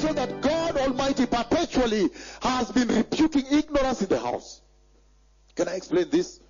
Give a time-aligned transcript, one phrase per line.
[0.00, 2.08] So that God Almighty perpetually
[2.40, 4.62] has been rebuking ignorance in the house.
[5.54, 6.40] Can I explain this?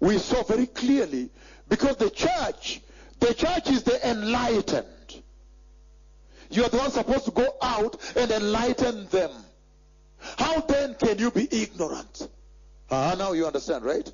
[0.00, 1.30] We saw very clearly
[1.66, 2.82] because the church,
[3.20, 5.22] the church is the enlightened.
[6.50, 9.30] You are the one supposed to go out and enlighten them.
[10.36, 12.28] How then can you be ignorant?
[12.90, 14.12] Ah, now you understand, right?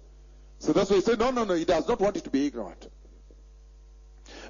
[0.61, 2.47] So that's why he said, no, no, no, he does not want you to be
[2.47, 2.89] ignorant.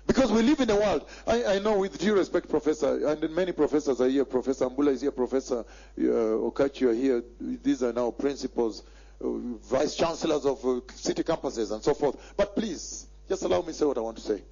[0.07, 3.53] Because we live in a world, I, I know with due respect, Professor, and many
[3.53, 4.25] professors are here.
[4.25, 5.65] Professor Ambula is here, Professor uh,
[6.01, 7.23] Okachi are here.
[7.41, 8.83] These are now principals,
[9.23, 12.35] uh, vice chancellors of uh, city campuses, and so forth.
[12.37, 14.43] But please, just allow me to say what I want to say.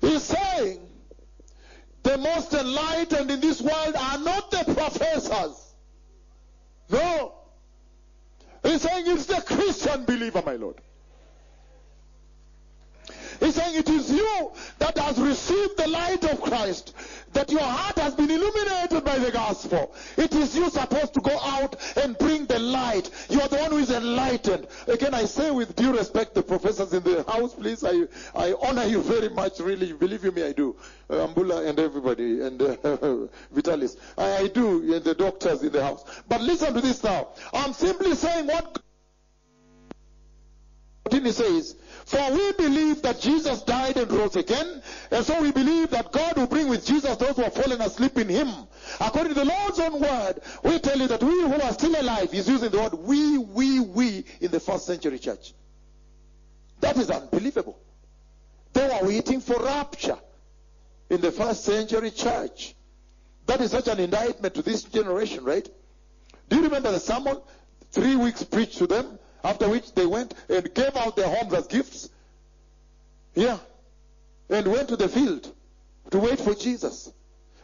[0.00, 0.80] He's saying
[2.02, 5.74] the most enlightened in this world are not the professors.
[6.90, 7.32] No.
[8.62, 10.76] He's saying it's the Christian believer, my Lord.
[13.40, 16.94] He's saying it is you that has received the light of Christ,
[17.32, 19.94] that your heart has been illuminated by the gospel.
[20.16, 23.10] It is you supposed to go out and bring the light.
[23.28, 24.66] You are the one who is enlightened.
[24.86, 28.84] Again, I say with due respect, the professors in the house, please, I, I honor
[28.84, 29.92] you very much, really.
[29.92, 30.76] Believe you me, I do.
[31.10, 33.96] Uh, Ambula and everybody, and uh, Vitalis.
[34.16, 36.04] I, I do, and the doctors in the house.
[36.28, 37.28] But listen to this now.
[37.52, 38.80] I'm simply saying what
[41.12, 45.90] he says, For we believe that Jesus died and rose again, and so we believe
[45.90, 48.48] that God will bring with Jesus those who have fallen asleep in him.
[49.00, 52.32] According to the Lord's own word, we tell you that we who are still alive,
[52.32, 55.54] he's using the word we, we, we in the first century church.
[56.80, 57.78] That is unbelievable.
[58.72, 60.18] They were waiting for rapture
[61.10, 62.74] in the first century church.
[63.46, 65.68] That is such an indictment to this generation, right?
[66.48, 67.38] Do you remember the sermon?
[67.90, 71.66] Three weeks preached to them, after which they went and gave out their homes as
[71.66, 72.08] gifts.
[73.34, 73.58] Yeah.
[74.50, 75.52] And went to the field
[76.10, 77.12] to wait for Jesus.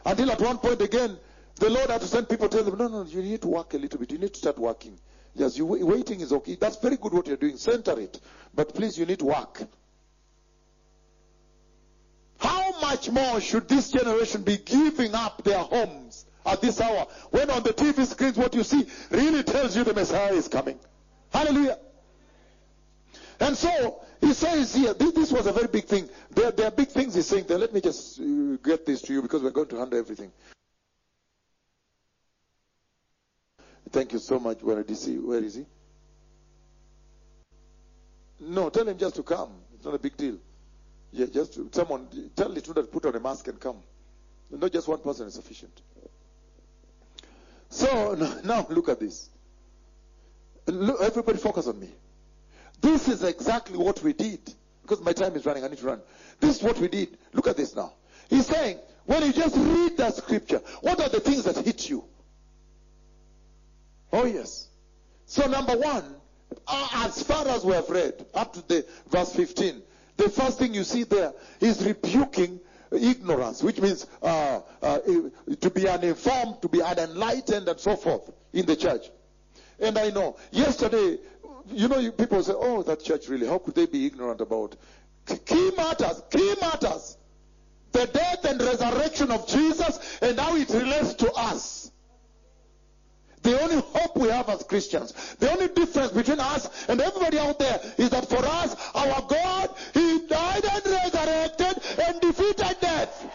[0.05, 1.17] Until at one point again,
[1.55, 3.73] the Lord had to send people to tell them, no, no, you need to work
[3.73, 4.11] a little bit.
[4.11, 4.99] You need to start working.
[5.33, 6.55] Yes, you waiting is okay.
[6.55, 7.57] That's very good what you're doing.
[7.57, 8.19] Center it.
[8.53, 9.63] But please, you need to work.
[12.37, 17.49] How much more should this generation be giving up their homes at this hour when
[17.49, 20.79] on the TV screens what you see really tells you the Messiah is coming?
[21.35, 21.77] Hallelujah.
[23.41, 26.07] And so he says here, this, this was a very big thing.
[26.31, 27.57] There, there, are big things he's saying there.
[27.57, 30.31] Let me just uh, get this to you because we're going to handle everything.
[33.89, 35.17] Thank you so much, Where is he?
[35.17, 35.65] Where is he?
[38.39, 39.51] No, tell him just to come.
[39.75, 40.37] It's not a big deal.
[41.11, 43.77] Yeah, just someone tell the student put on a mask and come.
[44.51, 45.81] Not just one person is sufficient.
[47.69, 49.29] So now look at this.
[50.67, 51.89] Look, everybody focus on me.
[52.81, 54.39] This is exactly what we did.
[54.81, 56.01] Because my time is running, I need to run.
[56.39, 57.17] This is what we did.
[57.33, 57.93] Look at this now.
[58.29, 62.03] He's saying, when you just read that scripture, what are the things that hit you?
[64.13, 64.67] Oh, yes.
[65.25, 66.15] So, number one,
[66.67, 69.81] uh, as far as we have read, up to the verse 15,
[70.17, 72.59] the first thing you see there is rebuking
[72.91, 74.99] ignorance, which means uh, uh,
[75.61, 79.09] to be uninformed, to be unenlightened, and so forth in the church.
[79.79, 81.19] And I know, yesterday,
[81.67, 84.75] you know, people say, oh, that church really, how could they be ignorant about
[85.45, 87.17] key matters, key matters.
[87.91, 91.91] The death and resurrection of Jesus and how it relates to us.
[93.41, 97.59] The only hope we have as Christians, the only difference between us and everybody out
[97.59, 103.25] there is that for us, our God, He died and resurrected and defeated death.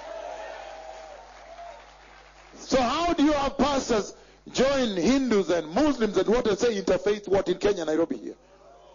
[2.59, 4.15] So how do you have pastors
[4.53, 8.35] join Hindus and Muslims and what and say interfaith what in Kenya, Nairobi here?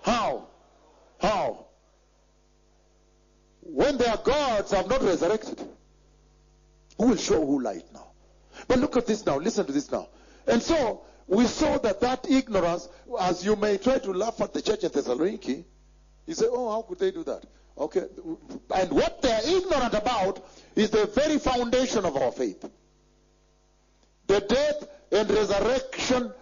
[0.01, 0.47] How?
[1.19, 1.65] How?
[3.61, 5.59] When their gods have not resurrected,
[6.97, 8.11] who will show who light now?
[8.67, 9.37] But look at this now.
[9.37, 10.07] Listen to this now.
[10.47, 12.87] And so we saw that that ignorance,
[13.19, 15.65] as you may try to laugh at the church in Thessaloniki,
[16.25, 17.43] you say, oh, how could they do that?
[17.77, 18.05] Okay.
[18.73, 20.45] And what they're ignorant about
[20.75, 22.63] is the very foundation of our faith.
[24.27, 26.33] The death and resurrection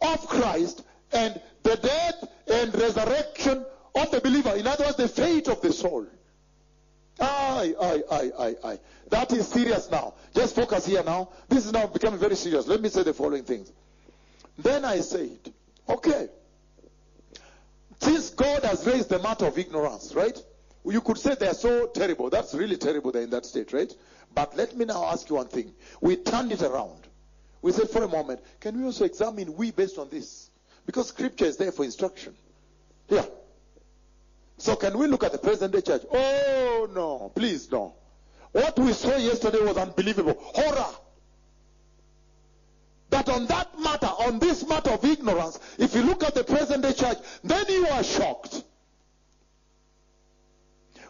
[0.00, 0.82] of Christ
[1.12, 3.64] and the death and resurrection
[3.94, 4.54] of the believer.
[4.56, 6.06] In other words, the fate of the soul.
[7.20, 8.78] Aye, aye, aye, aye, aye.
[9.10, 10.14] That is serious now.
[10.34, 11.30] Just focus here now.
[11.48, 12.66] This is now becoming very serious.
[12.66, 13.72] Let me say the following things.
[14.58, 15.38] Then I said,
[15.88, 16.28] okay,
[18.00, 20.38] since God has raised the matter of ignorance, right?
[20.84, 22.30] You could say they're so terrible.
[22.30, 23.92] That's really terrible they're in that state, right?
[24.34, 25.74] But let me now ask you one thing.
[26.00, 27.06] We turned it around.
[27.62, 30.50] We said for a moment, can we also examine we based on this?
[30.86, 32.34] Because scripture is there for instruction.
[33.08, 33.26] Yeah.
[34.56, 36.02] So can we look at the present day church?
[36.10, 37.94] Oh no, please no.
[38.52, 40.36] What we saw yesterday was unbelievable.
[40.38, 40.94] Horror.
[43.10, 46.82] That on that matter, on this matter of ignorance, if you look at the present
[46.82, 48.62] day church, then you are shocked.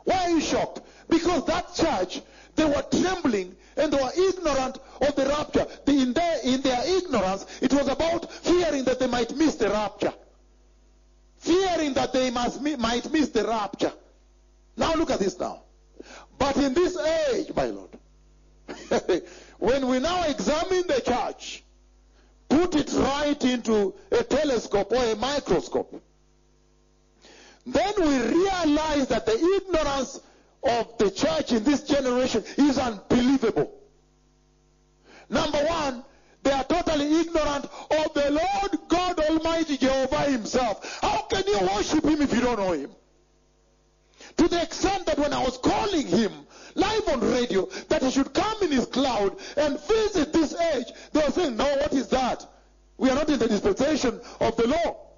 [0.04, 0.80] Why are you shocked?
[1.08, 2.22] Because that church,
[2.60, 5.66] they were trembling and they were ignorant of the rapture.
[5.86, 10.12] In, their, in their ignorance, it was about fearing that they might miss the rapture.
[11.38, 13.92] Fearing that they must, might miss the rapture.
[14.76, 15.62] Now look at this now.
[16.38, 17.90] But in this age, my Lord,
[19.58, 21.62] when we now examine the church,
[22.48, 26.02] put it right into a telescope or a microscope,
[27.66, 30.20] then we realize that the ignorance
[30.62, 33.72] of the church in this generation is unbelievable.
[35.28, 36.04] Number one,
[36.42, 41.00] they are totally ignorant of the Lord God Almighty Jehovah Himself.
[41.00, 42.90] How can you worship Him if you don't know Him?
[44.36, 46.32] To the extent that when I was calling Him
[46.74, 51.20] live on radio that He should come in His cloud and visit this age, they
[51.20, 52.46] were saying, No, what is that?
[52.96, 55.10] We are not in the dispensation of the law.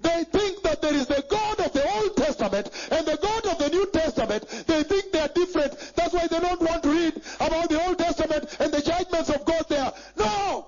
[0.00, 3.58] They think that there is the God of the Old Testament and the God of
[3.58, 3.86] the New
[4.30, 4.66] Testament.
[4.66, 5.92] They think they are different.
[5.96, 9.44] That's why they don't want to read about the Old Testament and the judgments of
[9.44, 9.92] God there.
[10.16, 10.66] No!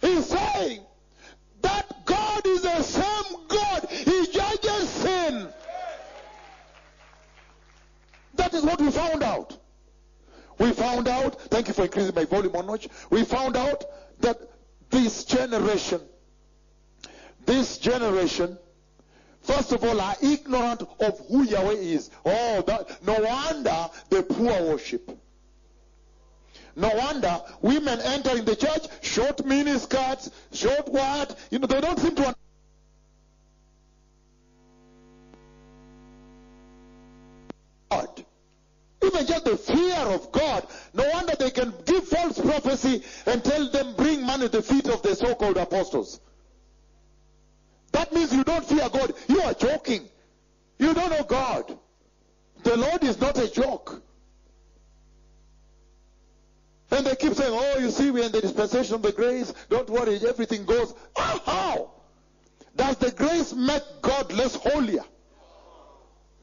[0.00, 0.80] He's saying
[1.62, 3.88] that God is the same God.
[3.90, 5.48] He judges sin.
[8.34, 9.58] That is what we found out.
[10.58, 12.88] We found out, thank you for increasing my volume on notch.
[13.10, 13.84] We found out
[14.20, 14.40] that
[14.90, 16.00] this generation,
[17.46, 18.58] this generation,
[19.48, 22.10] first of all, are ignorant of who Yahweh is.
[22.24, 25.10] Oh, that, no wonder the poor worship.
[26.76, 31.36] No wonder women enter in the church, short mini skirts, short what?
[31.50, 32.34] You know, they don't seem to
[37.90, 38.24] God.
[39.02, 40.66] Even just the fear of God.
[40.92, 44.88] No wonder they can give false prophecy and tell them bring money to the feet
[44.88, 46.20] of the so-called apostles.
[48.08, 49.12] That means you don't fear God.
[49.28, 50.08] You are joking.
[50.78, 51.78] You don't know God.
[52.62, 54.02] The Lord is not a joke.
[56.90, 59.52] And they keep saying, oh, you see, we're in the dispensation of the grace.
[59.68, 60.94] Don't worry, everything goes.
[61.16, 61.90] Ah, how?
[62.76, 65.04] Does the grace make God less holier?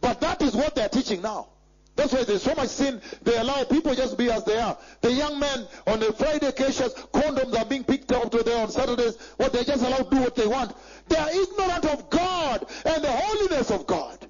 [0.01, 1.47] But that is what they're teaching now.
[1.95, 3.01] That's why there's so much sin.
[3.23, 4.77] They allow people just be as they are.
[5.01, 8.69] The young men on the Friday occasions, condoms are being picked up to there on
[8.69, 9.17] Saturdays.
[9.37, 10.75] What they just allow to do what they want.
[11.07, 14.27] They are ignorant of God and the holiness of God.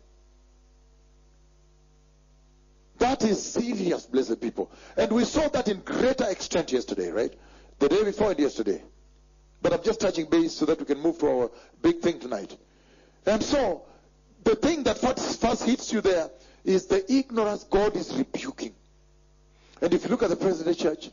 [3.00, 4.72] That is serious, blessed people.
[4.96, 7.34] And we saw that in greater extent yesterday, right?
[7.80, 8.82] The day before and yesterday.
[9.62, 11.52] But I'm just touching base so that we can move to our
[11.82, 12.56] big thing tonight.
[13.26, 13.82] And so,
[14.44, 16.30] the thing that first, first hits you there
[16.66, 18.74] is the ignorance God is rebuking.
[19.82, 21.12] And if you look at the present church,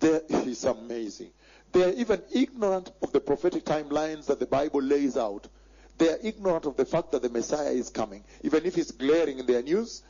[0.00, 1.30] there is amazing.
[1.72, 5.48] They are even ignorant of the prophetic timelines that the Bible lays out.
[5.98, 8.24] They are ignorant of the fact that the Messiah is coming.
[8.42, 10.02] Even if it's glaring in their news,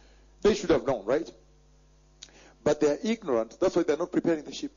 [0.43, 1.31] they should have known, right?
[2.63, 3.59] But they are ignorant.
[3.61, 4.73] That's why they're not preparing the sheep.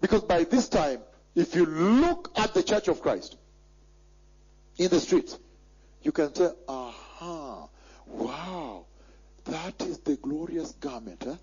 [0.00, 1.00] Because by this time,
[1.34, 3.36] if you look at the church of Christ
[4.78, 5.38] in the streets,
[6.02, 7.68] you can say, aha,
[8.06, 8.86] wow,
[9.44, 11.22] that is the glorious garment.
[11.24, 11.36] Huh?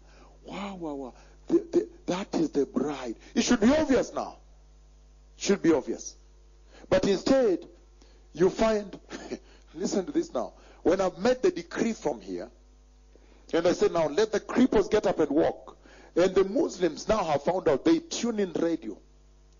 [0.44, 1.14] Wow, wow, wow.
[1.48, 3.16] The, the, that is the bride.
[3.36, 4.38] It should be obvious now.
[5.38, 6.16] Should be obvious.
[6.90, 7.60] But instead,
[8.34, 9.00] you find,
[9.74, 10.54] listen to this now.
[10.84, 12.50] When I've made the decree from here,
[13.54, 15.78] and I said, now let the creepers get up and walk.
[16.16, 18.98] And the Muslims now have found out they tune in radio.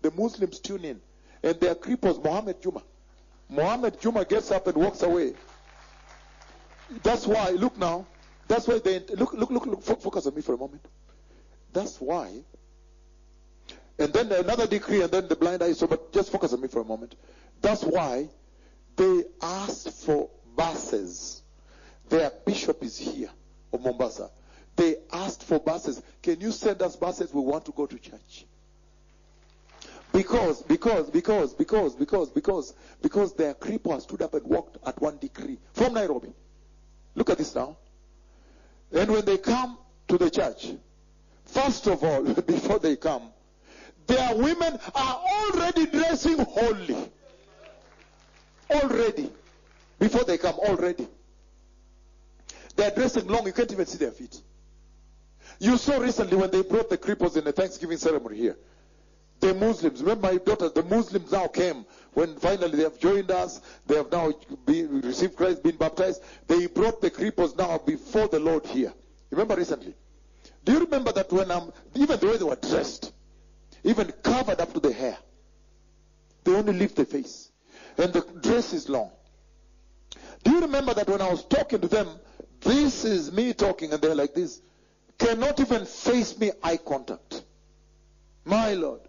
[0.02, 1.00] The Muslims tune in.
[1.42, 2.82] And their creepers, Mohammed Juma.
[3.48, 5.34] Mohammed Juma gets up and walks away.
[7.02, 8.06] That's why, look now.
[8.48, 10.84] That's why they, look, look, look, look, focus on me for a moment.
[11.72, 12.30] That's why.
[13.98, 15.72] And then another decree, and then the blind eye.
[15.72, 17.14] So, but just focus on me for a moment.
[17.60, 18.28] That's why
[18.96, 21.42] they asked for buses.
[22.08, 23.30] Their bishop is here
[23.72, 24.30] of Mombasa.
[24.76, 26.02] They asked for buses.
[26.22, 27.32] Can you send us buses?
[27.32, 28.44] We want to go to church.
[30.12, 35.18] Because, because, because, because, because, because, because their cripple stood up and walked at one
[35.18, 36.32] decree from Nairobi.
[37.14, 37.76] Look at this now.
[38.92, 39.78] And when they come
[40.08, 40.72] to the church,
[41.44, 43.30] first of all, before they come,
[44.06, 47.10] their women are already dressing holy.
[48.70, 49.30] Already.
[49.98, 51.08] Before they come, already.
[52.76, 54.40] They're dressing long, you can't even see their feet.
[55.60, 58.56] You saw recently when they brought the cripples in the Thanksgiving ceremony here.
[59.44, 61.84] The Muslims, remember my daughter, the Muslims now came
[62.14, 63.60] when finally they have joined us.
[63.86, 64.32] They have now
[64.64, 66.22] been, received Christ, been baptized.
[66.46, 68.94] They brought the cripples now before the Lord here.
[69.28, 69.94] Remember recently?
[70.64, 73.12] Do you remember that when I'm, even the way they were dressed,
[73.82, 75.18] even covered up to the hair,
[76.44, 77.50] they only lift the face.
[77.98, 79.10] And the dress is long.
[80.42, 82.08] Do you remember that when I was talking to them,
[82.60, 84.62] this is me talking, and they're like this,
[85.18, 87.44] cannot even face me eye contact.
[88.46, 89.00] My Lord.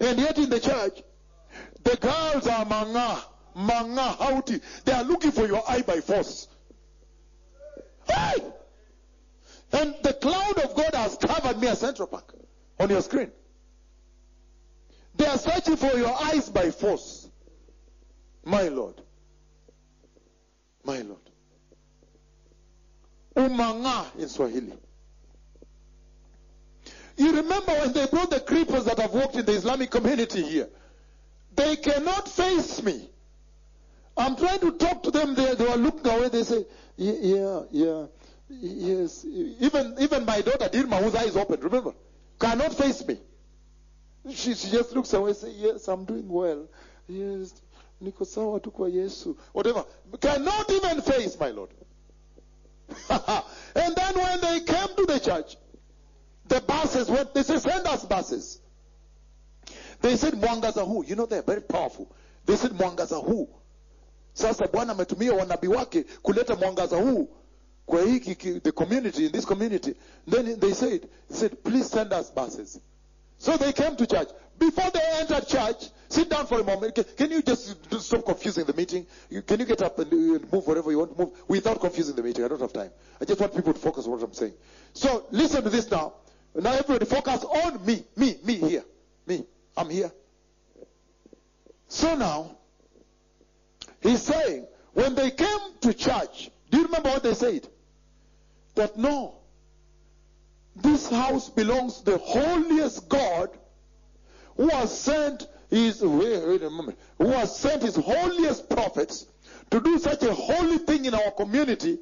[0.00, 1.02] And yet in the church,
[1.84, 3.22] the girls are manga,
[3.54, 4.60] manga, hauti.
[4.84, 6.48] They are looking for your eye by force.
[8.08, 8.42] Hey!
[9.72, 12.34] And the cloud of God has covered me as Central Park
[12.78, 13.30] on your screen.
[15.14, 17.28] They are searching for your eyes by force.
[18.44, 19.00] My Lord.
[20.84, 21.20] My Lord.
[23.36, 24.72] Umanga in Swahili.
[27.16, 30.68] You remember when they brought the creepers that have walked in the Islamic community here?
[31.54, 33.08] They cannot face me.
[34.16, 35.34] I'm trying to talk to them.
[35.34, 36.28] They, they were looking away.
[36.28, 36.64] They say,
[36.96, 38.06] yeah, yeah,
[38.48, 39.24] yes.
[39.24, 41.94] Even, even my daughter, Dirma, whose eyes open, remember,
[42.38, 43.18] cannot face me.
[44.30, 46.66] She, she just looks away and says, yes, I'm doing well.
[47.08, 47.60] Yes,
[48.02, 49.36] niko.
[49.52, 49.84] Whatever.
[50.20, 51.70] Cannot even face, my Lord.
[53.10, 55.56] and then when they came to the church,
[56.48, 58.60] the buses went, they said, send us buses.
[60.00, 61.04] They said, mwangaza huu.
[61.06, 62.06] You know, they're very powerful.
[62.46, 63.48] They said, mwangaza huu.
[64.34, 67.28] Sasa Bwana ametumia wanabii wake kuleta mwangaza huu
[67.86, 69.94] kwa hiki ki- the community, in this community.
[70.30, 72.80] Then they said, said, please send us buses.
[73.38, 74.28] So they came to church.
[74.58, 76.94] Before they entered church, sit down for a moment.
[76.94, 79.06] Can, can you just stop confusing the meeting?
[79.30, 82.14] You, can you get up and, and move wherever you want to move without confusing
[82.14, 82.44] the meeting?
[82.44, 82.90] I don't have time.
[83.20, 84.54] I just want people to focus on what I'm saying.
[84.94, 86.12] So listen to this now.
[86.54, 88.84] Now everybody focus on me, me, me here,
[89.26, 89.44] me.
[89.76, 90.12] I'm here.
[91.88, 92.56] So now,
[94.02, 97.66] he's saying, when they came to church, do you remember what they said?
[98.74, 99.34] That no,
[100.76, 103.50] this house belongs to the holiest God
[104.56, 109.26] who has sent his wait, wait a moment, who has sent his holiest prophets
[109.70, 111.98] to do such a holy thing in our community.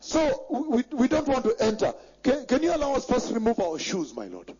[0.00, 1.94] So we, we don't want to enter.
[2.22, 4.52] Can, can you allow us first remove our shoes, my Lord?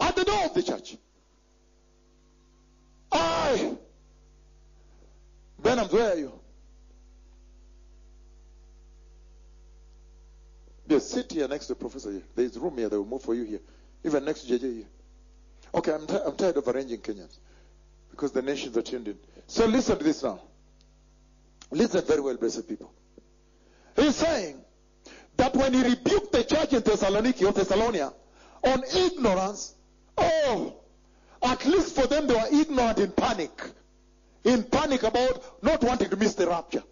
[0.00, 0.96] At the door of the church.
[3.12, 3.76] I
[5.62, 6.32] Benhams, where are you?
[10.88, 12.22] Yes, sit here next to the professor here.
[12.34, 12.88] There is room here.
[12.88, 13.60] They will move for you here.
[14.04, 14.86] Even next to JJ here.
[15.74, 17.38] Okay, I'm, ti- I'm tired of arranging Kenyans
[18.10, 19.18] because the nations are tuned in.
[19.46, 20.40] So listen to this now.
[21.70, 22.92] Listen very well, blessed people.
[23.94, 24.60] He's saying
[25.40, 28.12] that when he rebuked the church in Thessaloniki or Thessalonia
[28.62, 29.74] on ignorance,
[30.18, 30.74] oh,
[31.42, 33.50] at least for them they were ignorant in panic.
[34.44, 36.82] In panic about not wanting to miss the rapture.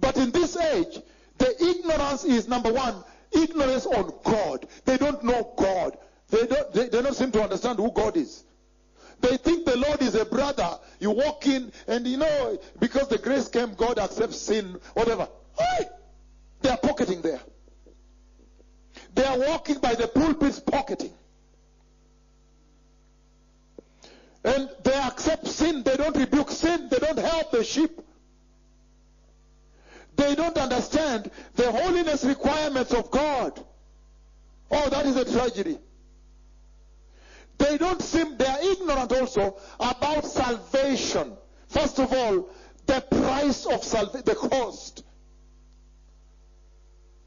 [0.00, 0.98] But in this age,
[1.38, 4.66] the ignorance is number one, ignorance on God.
[4.84, 5.96] They don't know God.
[6.30, 8.42] They don't, they, they don't seem to understand who God is.
[9.20, 10.80] They think the Lord is a brother.
[10.98, 15.28] You walk in and you know, because the grace came, God accepts sin, whatever.
[15.56, 15.84] Hey!
[16.62, 17.40] They are pocketing there.
[19.32, 21.12] Are walking by the pulpits pocketing.
[24.44, 25.82] And they accept sin.
[25.82, 26.88] They don't rebuke sin.
[26.90, 27.98] They don't help the sheep.
[30.16, 33.64] They don't understand the holiness requirements of God.
[34.70, 35.78] Oh, that is a tragedy.
[37.56, 41.32] They don't seem, they are ignorant also about salvation.
[41.68, 42.50] First of all,
[42.84, 45.04] the price of salvation, the cost.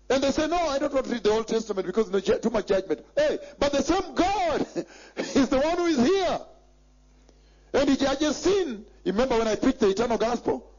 [0.10, 2.50] And they say, no, I don't want to read the Old Testament because no, too
[2.52, 3.04] much judgment.
[3.16, 4.68] Hey, but the same God
[5.18, 6.40] is the one who is here.
[7.74, 8.86] And he judges sin.
[9.04, 10.72] You remember when I preached the eternal gospel?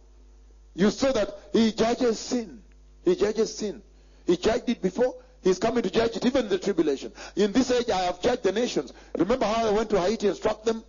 [0.75, 2.63] You saw that he judges sin.
[3.05, 3.83] He judges sin.
[4.27, 5.15] He judged it before.
[5.43, 7.13] He's coming to judge it even in the tribulation.
[7.35, 8.93] In this age, I have judged the nations.
[9.17, 10.85] Remember how I went to Haiti and struck them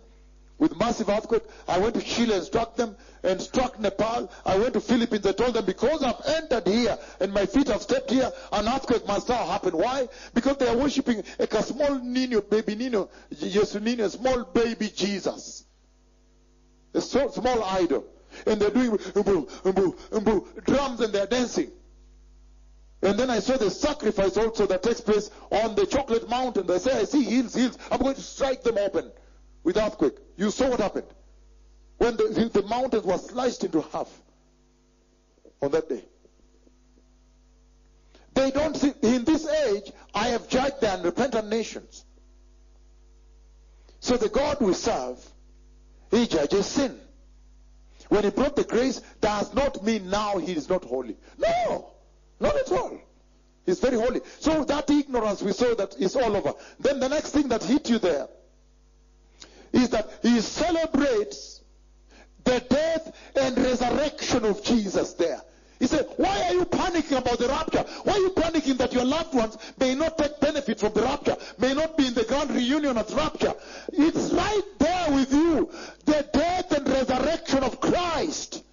[0.58, 1.44] with massive earthquake?
[1.66, 4.30] I went to Chile and struck them and struck Nepal.
[4.44, 5.26] I went to Philippines.
[5.26, 9.06] I told them because I've entered here and my feet have stepped here, an earthquake
[9.06, 9.76] must now happen.
[9.76, 10.08] Why?
[10.34, 15.64] Because they are worshiping like a small Nino, baby Nino, Yesu Nino, small baby Jesus.
[16.94, 18.04] A so, small idol.
[18.46, 21.70] And they're doing umbu, umbu, umbu, drums and they're dancing.
[23.00, 26.66] And then I saw the sacrifice also that takes place on the chocolate mountain.
[26.66, 27.78] They say, I see hills, hills.
[27.92, 29.12] I'm going to strike them open
[29.64, 30.16] with earthquake.
[30.36, 31.06] You saw what happened.
[31.98, 34.08] When the, the, mountains were sliced into half
[35.60, 36.04] on that day.
[38.34, 42.04] They don't see, in this age, I have judged the unrepentant nations.
[43.98, 45.18] So the God we serve,
[46.12, 47.00] He judges sin.
[48.08, 51.16] When He brought the grace, does not mean now He is not holy.
[51.36, 51.90] No!
[52.38, 52.96] Not at all.
[53.66, 54.20] He's very holy.
[54.38, 56.54] So that ignorance we saw that is all over.
[56.78, 58.28] Then the next thing that hit you there
[59.78, 61.62] is that he celebrates
[62.44, 65.40] the death and resurrection of Jesus there.
[65.78, 67.84] He said, Why are you panicking about the rapture?
[68.02, 71.36] Why are you panicking that your loved ones may not take benefit from the rapture,
[71.58, 73.54] may not be in the grand reunion at rapture?
[73.92, 75.70] It's right there with you.
[76.04, 78.64] The death and resurrection of Christ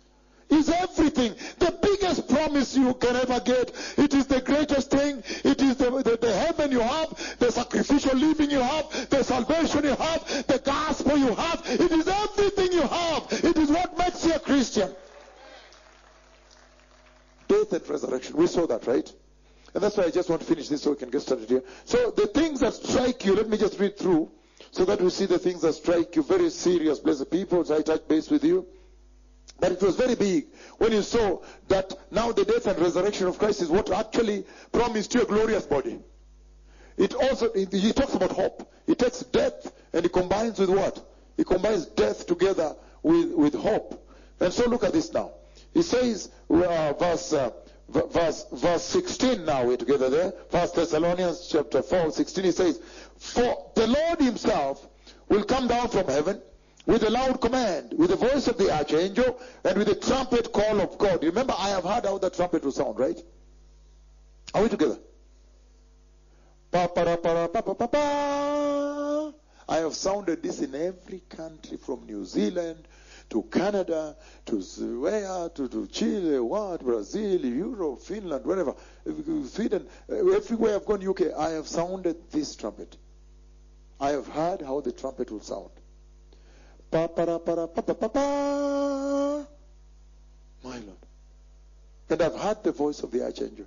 [0.49, 1.35] is everything.
[1.59, 3.71] The biggest promise you can ever get.
[3.97, 5.23] It is the greatest thing.
[5.43, 7.35] It is the, the, the heaven you have,
[7.65, 11.61] sacrificial living you have, the salvation you have, the gospel you have.
[11.65, 13.27] It is everything you have.
[13.31, 14.93] It is what makes you a Christian.
[17.47, 18.37] Death and resurrection.
[18.37, 19.11] We saw that, right?
[19.73, 21.63] And that's why I just want to finish this so we can get started here.
[21.83, 24.31] So the things that strike you, let me just read through
[24.71, 26.23] so that we see the things that strike you.
[26.23, 27.65] Very serious, blessed people.
[27.65, 28.65] So I touch base with you.
[29.59, 33.37] But it was very big when you saw that now the death and resurrection of
[33.37, 35.99] Christ is what actually promised you a glorious body.
[36.97, 38.71] It also, he talks about hope.
[38.85, 41.05] He takes death and he combines with what?
[41.37, 44.07] He combines death together with, with hope.
[44.39, 45.31] And so look at this now.
[45.73, 47.51] He says, uh, verse, uh,
[47.89, 50.33] verse, verse 16 now, we're together there.
[50.49, 52.81] First Thessalonians chapter 4, 16, he says,
[53.17, 54.87] For the Lord himself
[55.27, 56.41] will come down from heaven
[56.85, 60.79] with a loud command, with the voice of the archangel, and with the trumpet call
[60.79, 61.23] of God.
[61.23, 63.19] Remember, I have heard how the trumpet will sound, right?
[64.53, 64.97] Are we together?
[64.97, 66.64] Pa, pa, pa, pa, pa, pa, pa.
[69.67, 72.87] I have sounded this in every country from New Zealand
[73.29, 74.61] to Canada, to
[74.99, 78.75] where, to, to Chile, what, Brazil, Europe, Finland, wherever,
[79.47, 82.97] Sweden, everywhere I've gone, UK, I have sounded this trumpet.
[83.99, 85.71] I have heard how the trumpet will sound.
[86.91, 89.45] Pa, para, pa, pa, pa, pa.
[90.63, 90.97] My Lord.
[92.09, 93.65] And I've heard the voice of the archangel.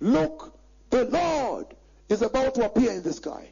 [0.00, 0.57] Look,
[0.90, 1.66] the Lord
[2.08, 3.48] is about to appear in the sky.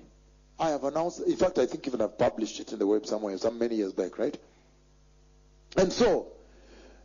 [0.59, 3.37] I have announced, in fact, I think even I've published it in the web somewhere,
[3.37, 4.37] some many years back, right?
[5.77, 6.29] And so,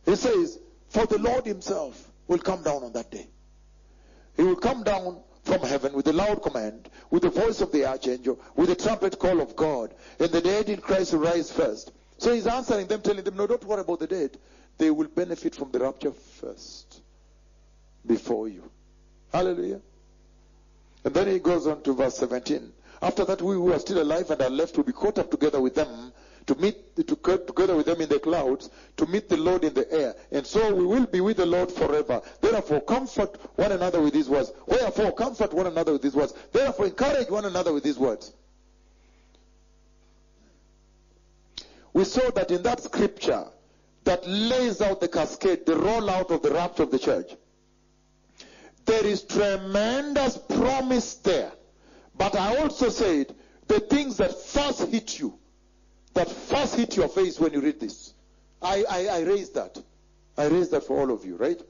[0.06, 3.26] he says, For the Lord himself will come down on that day.
[4.36, 7.84] He will come down from heaven with a loud command, with the voice of the
[7.84, 11.92] archangel, with the trumpet call of God, and the dead in Christ will rise first.
[12.18, 14.38] So he's answering them, telling them, No, don't worry about the dead.
[14.78, 17.02] They will benefit from the rapture first,
[18.06, 18.70] before you.
[19.32, 19.80] Hallelujah.
[21.04, 22.72] And then he goes on to verse 17.
[23.02, 25.60] After that, we who are still alive and are left will be caught up together
[25.60, 26.12] with them
[26.46, 29.90] to meet to together with them in the clouds to meet the Lord in the
[29.92, 30.14] air.
[30.30, 32.22] And so we will be with the Lord forever.
[32.40, 34.52] Therefore, comfort one another with these words.
[34.66, 36.34] Wherefore, comfort one another with these words.
[36.52, 38.32] Therefore, encourage one another with these words.
[41.92, 43.44] We saw that in that scripture
[44.04, 47.32] that lays out the cascade, the rollout of the rapture of the church.
[48.84, 51.52] There is tremendous promise there.
[52.16, 53.34] But I also said
[53.68, 55.38] the things that first hit you,
[56.14, 58.14] that first hit your face when you read this.
[58.60, 59.78] I, I, I raised that.
[60.36, 61.60] I raised that for all of you, right?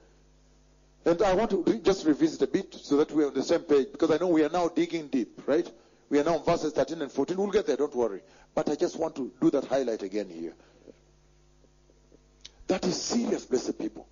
[1.04, 3.60] And I want to re- just revisit a bit so that we're on the same
[3.62, 5.68] page because I know we are now digging deep, right?
[6.10, 7.36] We are now in verses 13 and 14.
[7.36, 8.20] We'll get there, don't worry.
[8.54, 10.52] But I just want to do that highlight again here.
[12.68, 14.06] That is serious, blessed people.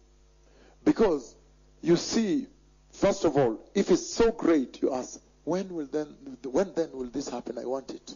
[0.85, 1.35] Because
[1.83, 2.47] you see,
[2.93, 6.07] first of all, if it's so great, you ask, when will then
[6.45, 7.59] when then will this happen?
[7.59, 8.15] I want it.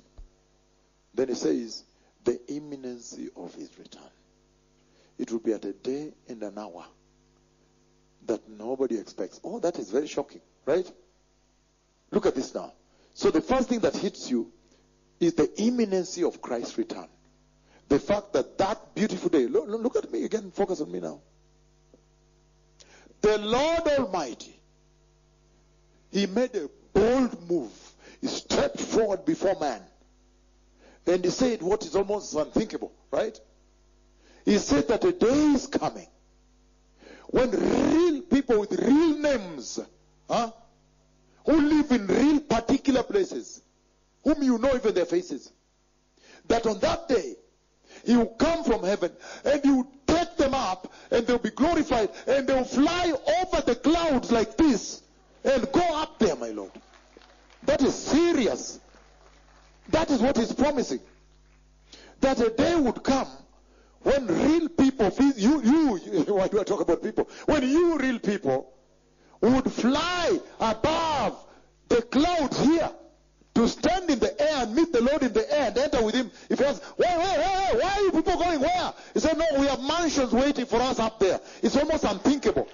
[1.15, 1.85] Then he says,
[2.25, 4.03] the imminency of his return.
[5.19, 6.85] It will be at a day and an hour
[8.27, 9.41] that nobody expects.
[9.45, 10.91] Oh, that is very shocking, right?
[12.11, 12.73] Look at this now.
[13.15, 14.51] So the first thing that hits you
[15.21, 17.09] is the imminency of Christ's return.
[17.89, 21.21] The fact that that beautiful day, look, look at me again, focus on me now.
[23.21, 24.54] The Lord Almighty,
[26.15, 27.73] He made a bold move.
[28.21, 29.81] He stepped forward before man.
[31.09, 33.39] And he said what is almost unthinkable, right?
[34.45, 36.07] He said that a day is coming
[37.27, 39.81] when real people with real names,
[40.31, 40.53] huh,
[41.47, 43.61] who live in real particular places,
[44.23, 45.53] whom you know even their faces,
[46.47, 47.35] that on that day
[48.07, 49.11] he will come from heaven
[49.45, 53.75] and he will take them up and they'll be glorified and they'll fly over the
[53.75, 55.03] clouds like this
[55.45, 56.73] and go up there, my Lord.
[57.65, 58.81] That is serious.
[59.89, 61.01] That is what he's promising.
[62.21, 63.29] That a day would come
[64.03, 67.29] when real people, you, you, why do I talk about people?
[67.47, 68.73] When you real people
[69.41, 71.39] would fly above
[71.89, 72.91] the clouds here
[73.55, 76.15] to stand in the air and meet the Lord in the air and enter with
[76.15, 76.31] him.
[76.51, 78.61] If he asks, where, where, where, where are you people going?
[78.61, 78.93] Where?
[79.15, 81.41] He said, no, we have mansions waiting for us up there.
[81.63, 82.69] It's almost unthinkable.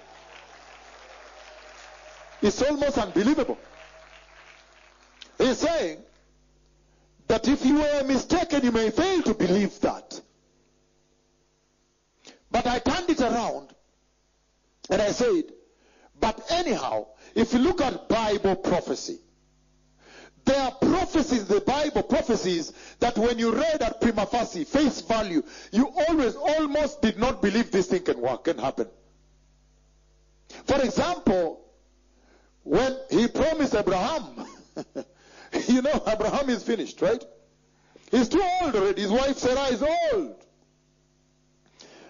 [2.41, 3.57] It's almost unbelievable.
[5.37, 5.99] He's saying
[7.27, 10.19] that if you were mistaken, you may fail to believe that.
[12.49, 13.73] But I turned it around
[14.89, 15.43] and I said,
[16.19, 19.19] but anyhow, if you look at Bible prophecy,
[20.43, 25.43] there are prophecies, the Bible prophecies, that when you read at prima facie, face value,
[25.71, 28.87] you always almost did not believe this thing can work, can happen.
[30.65, 31.61] For example,
[32.63, 34.45] when he promised Abraham,
[35.67, 37.23] you know, Abraham is finished, right?
[38.11, 39.01] He's too old already.
[39.01, 40.35] His wife Sarah is old.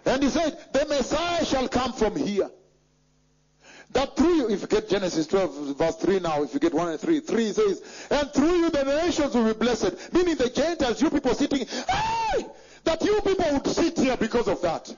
[0.06, 2.50] And he said, the Messiah shall come from here.
[3.94, 6.90] That through you, if you get Genesis 12, verse 3 now, if you get 1
[6.90, 10.14] and 3, 3 says, and through you the nations will be blessed.
[10.14, 12.46] Meaning the Gentiles, you people sitting, hey!
[12.84, 14.96] That you people would sit here because of that.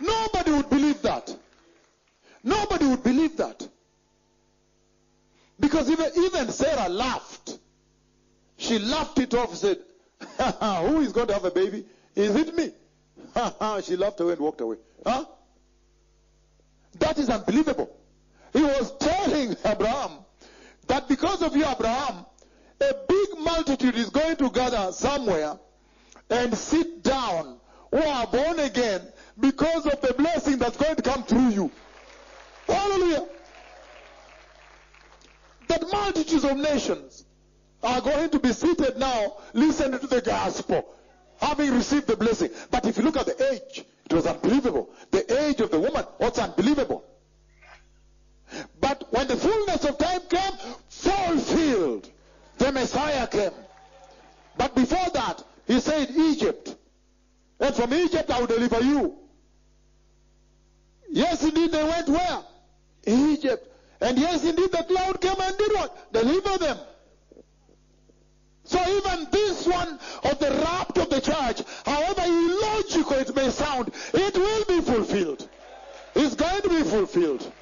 [0.00, 1.34] Nobody would believe that.
[2.46, 3.68] Nobody would believe that.
[5.58, 7.58] Because even, even Sarah laughed.
[8.56, 9.78] She laughed it off, and said,
[10.88, 11.84] Who is going to have a baby?
[12.14, 12.70] Is it me?
[13.82, 14.76] she laughed away and walked away.
[15.04, 15.24] Huh?
[17.00, 17.90] That is unbelievable.
[18.52, 20.12] He was telling Abraham
[20.86, 22.24] that because of you, Abraham,
[22.80, 25.58] a big multitude is going to gather somewhere
[26.30, 27.58] and sit down
[27.90, 29.00] who are born again
[29.40, 31.72] because of the blessing that's going to come through you.
[32.66, 33.26] Hallelujah.
[35.68, 37.24] That multitudes of nations
[37.82, 40.84] are going to be seated now listening to the gospel,
[41.40, 42.50] having received the blessing.
[42.70, 44.90] But if you look at the age, it was unbelievable.
[45.10, 47.04] The age of the woman was unbelievable.
[48.80, 50.52] But when the fullness of time came,
[50.88, 52.10] fulfilled,
[52.58, 53.50] the Messiah came.
[54.56, 56.74] But before that, he said, Egypt.
[57.58, 59.16] And from Egypt I will deliver you.
[61.08, 62.42] Yes, indeed, they went where?
[63.06, 63.72] Egypt.
[64.00, 66.12] And yes, indeed, the cloud came and did what?
[66.12, 66.78] Deliver them.
[68.64, 73.92] So even this one of the rapture of the church, however illogical it may sound,
[74.12, 75.48] it will be fulfilled.
[76.16, 77.52] It's going to be fulfilled.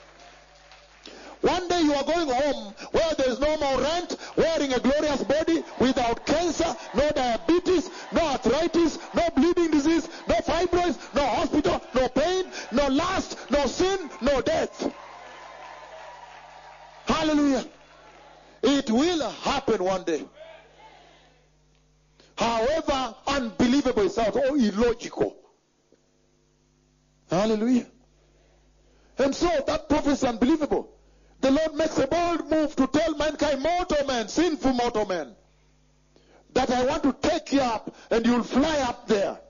[1.42, 5.22] One day you are going home where there is no more rent, wearing a glorious
[5.24, 6.23] body, without
[17.35, 17.64] Hallelujah.
[18.62, 20.25] It will happen one day.
[22.37, 25.37] However unbelievable it sounds, or illogical.
[27.29, 27.87] Hallelujah.
[29.18, 30.97] And so that prophecy is unbelievable.
[31.40, 35.35] The Lord makes a bold move to tell mankind, mortal man, sinful mortal man,
[36.53, 39.40] that I want to take you up and you'll fly up there.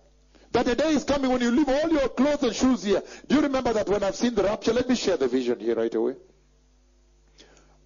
[0.53, 3.03] That the day is coming when you leave all your clothes and shoes here.
[3.29, 4.73] Do you remember that when I've seen the rapture?
[4.73, 6.15] Let me share the vision here right away.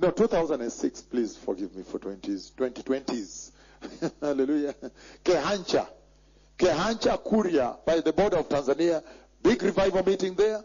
[0.00, 1.02] No, 2006.
[1.02, 3.50] Please forgive me for 20s, 2020s.
[4.20, 4.74] Hallelujah.
[5.24, 5.88] Kehancha.
[6.58, 9.02] Kehancha Kuria by the border of Tanzania.
[9.42, 10.62] Big revival meeting there.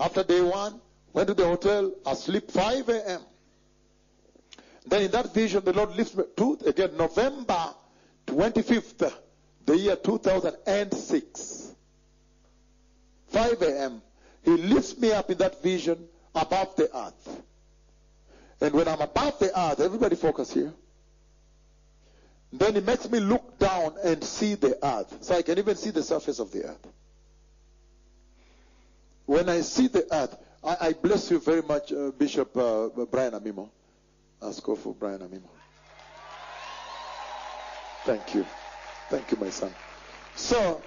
[0.00, 0.80] After day one,
[1.12, 3.20] went to the hotel, asleep 5 a.m.
[4.86, 7.72] Then in that vision, the Lord lifts me to, again, November
[8.26, 9.12] 25th,
[9.66, 11.74] the year 2006.
[13.28, 14.02] 5 a.m.
[14.42, 17.42] He lifts me up in that vision above the earth.
[18.60, 20.72] And when I'm above the earth, everybody focus here.
[22.52, 25.18] Then he makes me look down and see the earth.
[25.22, 26.86] So I can even see the surface of the earth.
[29.26, 33.32] When I see the earth, I, I bless you very much, uh, Bishop uh, Brian
[33.32, 33.68] Amimo.
[34.40, 35.48] Ask for Brian Amimo.
[38.04, 38.46] Thank you.
[39.10, 39.72] Thank you, my son.
[40.34, 40.82] So,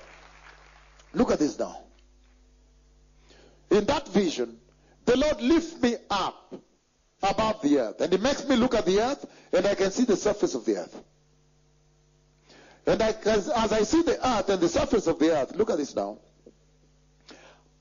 [1.13, 1.83] look at this now.
[3.69, 4.57] In that vision,
[5.05, 6.53] the Lord lifts me up
[7.23, 8.01] above the earth.
[8.01, 10.65] And He makes me look at the earth, and I can see the surface of
[10.65, 11.03] the earth.
[12.85, 15.69] And I, as, as I see the earth and the surface of the earth, look
[15.69, 16.19] at this now.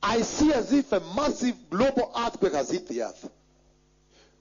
[0.02, 3.30] I see as if a massive global earthquake has hit the earth.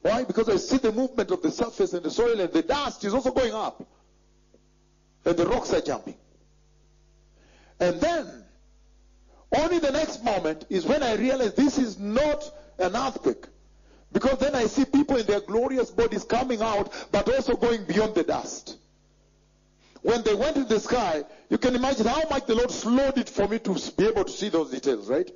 [0.01, 0.23] Why?
[0.23, 3.13] Because I see the movement of the surface and the soil and the dust is
[3.13, 3.83] also going up.
[5.25, 6.15] And the rocks are jumping.
[7.79, 8.45] And then,
[9.57, 13.45] only the next moment is when I realize this is not an earthquake.
[14.11, 18.15] Because then I see people in their glorious bodies coming out, but also going beyond
[18.15, 18.77] the dust.
[20.03, 23.27] When they went in the sky, you can imagine how much the Lord slowed it
[23.27, 25.29] for me to be able to see those details, right?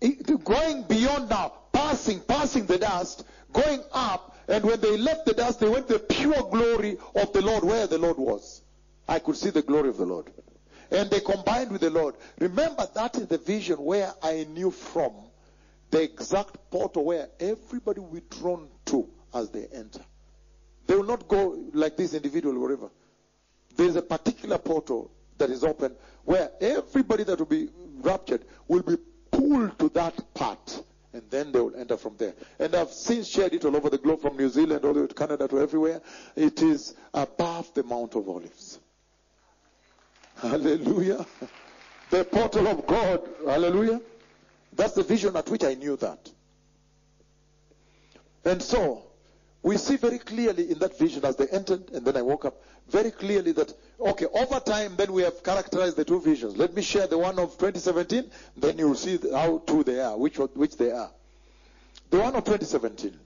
[0.00, 5.34] It, going beyond now, passing, passing the dust, going up, and when they left the
[5.34, 8.62] dust, they went to the pure glory of the Lord, where the Lord was.
[9.08, 10.30] I could see the glory of the Lord.
[10.90, 12.14] And they combined with the Lord.
[12.38, 15.12] Remember, that is the vision where I knew from
[15.90, 20.00] the exact portal where everybody will be drawn to as they enter.
[20.86, 22.90] They will not go like this individual wherever.
[23.76, 27.68] There is a particular portal that is open where everybody that will be
[28.00, 28.96] raptured will be
[29.30, 30.82] pulled to that part
[31.16, 32.34] and then they will enter from there.
[32.58, 35.06] And I've since shared it all over the globe from New Zealand all the way
[35.06, 36.02] to Canada to everywhere.
[36.36, 38.78] It is above the Mount of Olives.
[40.36, 41.24] Hallelujah.
[42.10, 43.26] The portal of God.
[43.46, 44.02] Hallelujah.
[44.74, 46.30] That's the vision at which I knew that.
[48.44, 49.05] And so,
[49.66, 52.62] we see very clearly in that vision as they entered, and then I woke up,
[52.88, 56.56] very clearly that, okay, over time, then we have characterized the two visions.
[56.56, 60.38] Let me share the one of 2017, then you'll see how true they are, which,
[60.38, 61.10] which they are.
[62.10, 63.18] The one of 2017,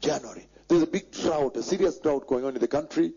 [0.00, 3.12] January, there's a big drought, a serious drought going on in the country,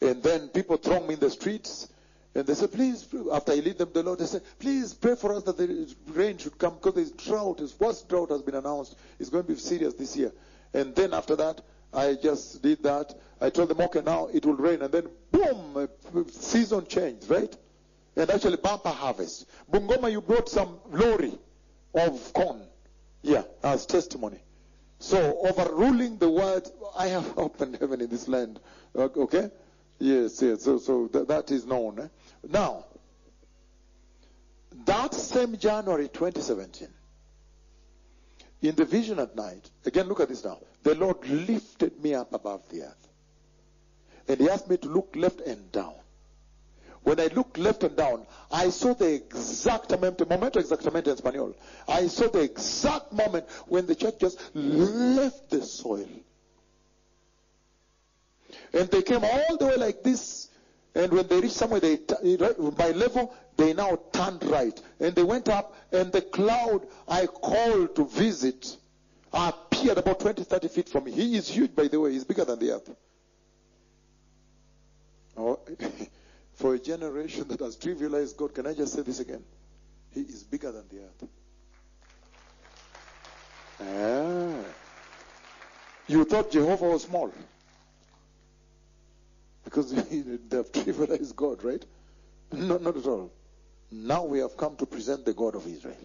[0.00, 1.86] and then people throng me in the streets,
[2.34, 5.36] and they said, please, after I lead them the Lord, they said, please pray for
[5.36, 8.96] us that the rain should come because this drought, this worst drought has been announced.
[9.20, 10.32] It's going to be serious this year.
[10.72, 11.60] And then after that,
[11.92, 13.14] I just did that.
[13.40, 14.82] I told them, okay, now it will rain.
[14.82, 15.88] And then, boom,
[16.30, 17.54] season changed, right?
[18.16, 19.46] And actually, bumper harvest.
[19.70, 21.38] Bungoma, you brought some lorry
[21.94, 22.62] of corn.
[23.22, 24.40] Yeah, as testimony.
[24.98, 28.60] So, overruling the word, I have opened heaven in this land.
[28.94, 29.50] Okay?
[29.98, 30.62] Yes, yes.
[30.62, 31.98] So, so th- that is known.
[32.00, 32.08] Eh?
[32.48, 32.84] Now,
[34.84, 36.88] that same January 2017,
[38.62, 40.58] in the vision at night, again, look at this now.
[40.82, 43.08] The Lord lifted me up above the earth.
[44.28, 45.94] And He asked me to look left and down.
[47.02, 51.54] When I looked left and down, I saw the exact moment, momento exactamente in Spanish.
[51.88, 56.08] I saw the exact moment when the church just left the soil.
[58.74, 60.48] And they came all the way like this.
[60.94, 64.80] And when they reached somewhere, they by level, they now turned right.
[64.98, 68.76] And they went up, and the cloud I called to visit
[69.32, 71.12] appeared about 20, 30 feet from me.
[71.12, 72.12] He is huge, by the way.
[72.12, 72.90] He's bigger than the earth.
[75.36, 75.60] Oh,
[76.54, 79.44] for a generation that has trivialized God, can I just say this again?
[80.10, 81.28] He is bigger than the earth.
[83.82, 84.64] Ah.
[86.08, 87.32] You thought Jehovah was small.
[89.64, 91.84] Because they have trivialized God, right?
[92.52, 93.30] No, not at all.
[93.90, 95.96] Now we have come to present the God of Israel.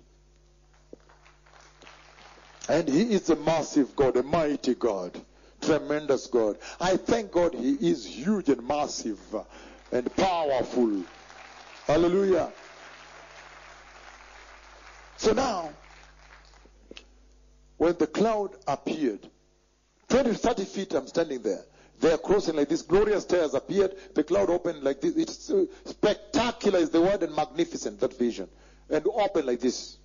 [2.67, 5.19] And He is a massive God, a mighty God,
[5.61, 6.57] tremendous God.
[6.79, 9.19] I thank God He is huge and massive
[9.91, 11.03] and powerful.
[11.85, 12.51] Hallelujah.
[15.17, 15.69] So now,
[17.77, 19.29] when the cloud appeared,
[20.09, 21.65] 20 30 feet, I'm standing there.
[22.05, 22.83] They are crossing like this.
[22.83, 23.95] Glorious stairs appeared.
[24.13, 25.15] The cloud opened like this.
[25.15, 28.47] It's uh, spectacular is the word and magnificent, that vision.
[28.91, 29.97] And open like this.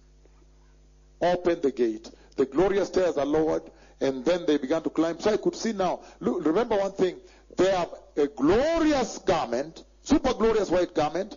[1.21, 2.11] Open the gate.
[2.37, 3.65] The glorious stairs are lowered.
[4.01, 5.21] And then they began to climb.
[5.21, 6.01] So I could see now.
[6.21, 7.17] Look, remember one thing.
[7.59, 11.37] They have a glorious garment, super glorious white garment,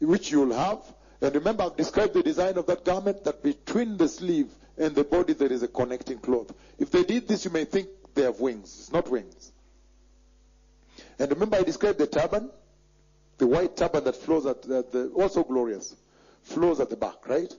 [0.00, 0.80] which you'll have.
[1.20, 5.04] And remember, I've described the design of that garment that between the sleeve and the
[5.04, 6.50] body there is a connecting cloth.
[6.78, 8.74] If they did this, you may think they have wings.
[8.80, 9.52] It's not wings.
[11.18, 12.50] And remember, I described the turban,
[13.38, 15.96] the white turban that flows at the, the, also glorious,
[16.42, 17.52] flows at the back, right?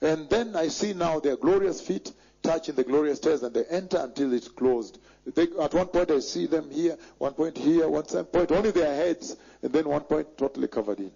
[0.00, 2.12] And then I see now their glorious feet
[2.42, 4.98] touching the glorious stairs, and they enter until it's closed.
[5.34, 8.94] They, at one point, I see them here, one point here, one point only their
[8.94, 11.12] heads, and then one point totally covered in.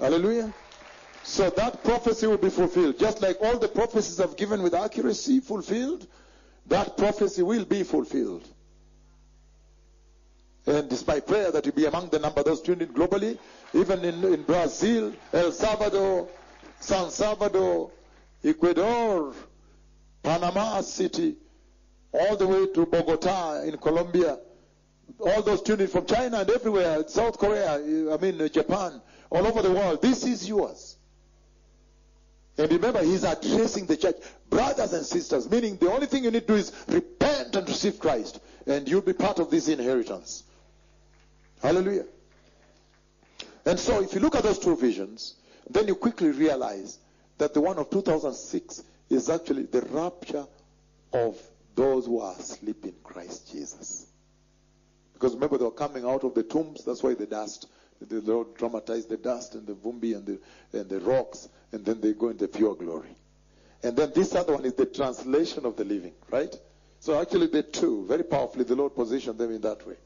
[0.00, 0.52] Hallelujah.
[1.22, 2.98] So that prophecy will be fulfilled.
[2.98, 6.06] Just like all the prophecies I've given with accuracy fulfilled,
[6.66, 8.46] that prophecy will be fulfilled.
[10.66, 13.38] And it's my prayer that you be among the number those tuned in globally,
[13.74, 16.26] even in, in Brazil, El Salvador,
[16.80, 17.90] San Salvador,
[18.42, 19.34] Ecuador,
[20.22, 21.36] Panama City,
[22.12, 24.38] all the way to Bogota in Colombia,
[25.20, 29.46] all those tuned in from China and everywhere, South Korea, I mean uh, Japan, all
[29.46, 30.00] over the world.
[30.00, 30.96] This is yours.
[32.56, 34.16] And remember, he's addressing the church,
[34.48, 37.98] brothers and sisters, meaning the only thing you need to do is repent and receive
[37.98, 40.44] Christ, and you'll be part of this inheritance.
[41.64, 42.04] Hallelujah.
[43.64, 45.36] And so, if you look at those two visions,
[45.70, 46.98] then you quickly realize
[47.38, 50.46] that the one of 2006 is actually the rapture
[51.14, 51.40] of
[51.74, 54.08] those who are asleep in Christ Jesus.
[55.14, 57.66] Because remember, they were coming out of the tombs, that's why the dust,
[57.98, 61.98] the Lord dramatized the dust and the vumbi and the, and the rocks, and then
[62.02, 63.16] they go into pure glory.
[63.82, 66.54] And then this other one is the translation of the living, right?
[67.00, 69.96] So actually the two, very powerfully, the Lord positioned them in that way.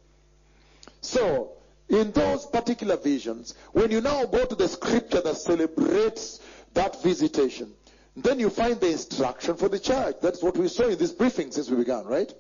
[1.00, 1.52] So,
[1.88, 6.40] in those particular visions, when you now go to the scripture that celebrates
[6.74, 7.72] that visitation,
[8.16, 10.16] then you find the instruction for the church.
[10.20, 12.32] That's what we saw in this briefing since we began, right?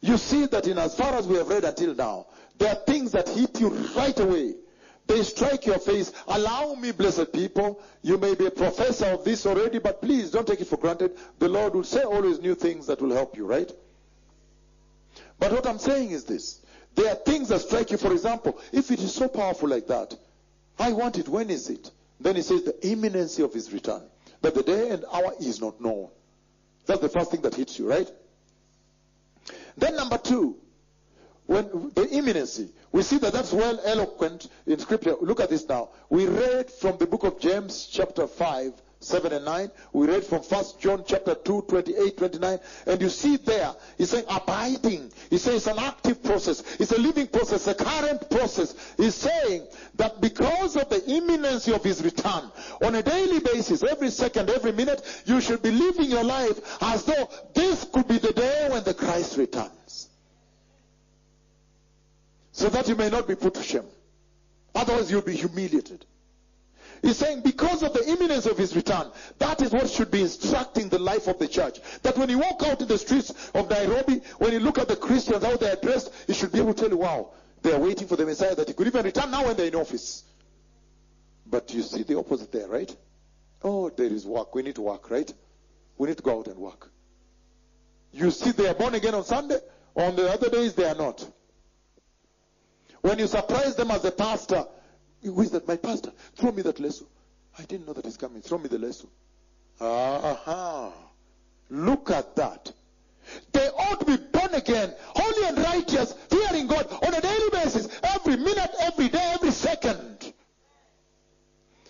[0.00, 2.26] You see that in as far as we have read until now,
[2.58, 4.54] there are things that hit you right away.
[5.06, 6.12] They strike your face.
[6.26, 7.80] Allow me, blessed people.
[8.02, 11.16] You may be a professor of this already, but please don't take it for granted.
[11.38, 13.70] The Lord will say always new things that will help you, right?
[15.38, 16.61] But what I'm saying is this.
[16.94, 17.96] There are things that strike you.
[17.96, 20.14] For example, if it is so powerful like that,
[20.78, 21.28] I want it.
[21.28, 21.90] When is it?
[22.20, 24.02] Then he says the imminency of his return.
[24.40, 26.08] But the day and hour is not known.
[26.86, 28.10] That's the first thing that hits you, right?
[29.76, 30.56] Then number two,
[31.46, 35.14] when the imminency, we see that that's well eloquent in scripture.
[35.20, 35.90] Look at this now.
[36.08, 39.70] We read from the book of James chapter 5, 7 and 9.
[39.92, 42.58] We read from 1 John chapter 2, 28, 29.
[42.86, 45.12] And you see there, he's saying abiding.
[45.30, 46.62] He says it's an active process.
[46.78, 48.74] It's a living process, a current process.
[48.96, 52.50] He's saying that because of the imminency of his return,
[52.82, 57.04] on a daily basis, every second, every minute, you should be living your life as
[57.04, 60.08] though this could be the day when the Christ returns.
[62.52, 63.86] So that you may not be put to shame.
[64.74, 66.04] Otherwise you'll be humiliated.
[67.02, 70.88] He's saying because of the imminence of his return, that is what should be instructing
[70.88, 71.80] the life of the church.
[72.02, 74.94] That when you walk out in the streets of Nairobi, when you look at the
[74.94, 77.80] Christians, how they are dressed, you should be able to tell you, wow, they are
[77.80, 80.22] waiting for the Messiah that he could even return now when they're in office.
[81.44, 82.94] But you see the opposite there, right?
[83.64, 84.54] Oh, there is work.
[84.54, 85.32] We need to work, right?
[85.98, 86.88] We need to go out and work.
[88.12, 89.58] You see they are born again on Sunday.
[89.96, 91.26] On the other days, they are not.
[93.00, 94.66] When you surprise them as a pastor,
[95.22, 95.66] who is that?
[95.68, 96.12] My pastor.
[96.36, 97.04] Throw me that lesso.
[97.58, 98.42] I didn't know that he's coming.
[98.42, 99.06] Throw me the lesso.
[99.80, 100.92] Aha.
[101.70, 102.72] Look at that.
[103.52, 107.88] They ought to be born again, holy and righteous, fearing God on a daily basis,
[108.02, 110.32] every minute, every day, every second.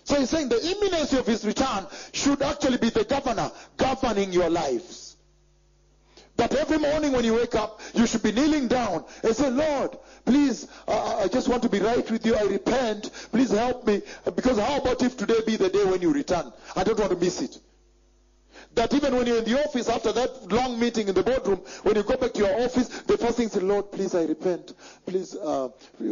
[0.05, 4.51] So he's saying the imminency of his return should actually be the governor governing your
[4.51, 5.02] lives.
[6.37, 9.99] That every morning when you wake up, you should be kneeling down and say, Lord,
[10.25, 12.35] please, uh, I just want to be right with you.
[12.35, 13.11] I repent.
[13.31, 14.03] Please help me.
[14.35, 16.53] Because how about if today be the day when you return?
[16.75, 17.59] I don't want to miss it.
[18.75, 21.95] That even when you're in the office after that long meeting in the boardroom, when
[21.95, 24.73] you go back to your office, the first thing is, Lord, please, I repent.
[25.05, 25.68] Please, uh,